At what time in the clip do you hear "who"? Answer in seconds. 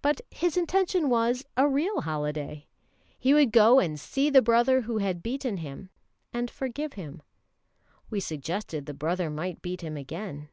4.80-4.96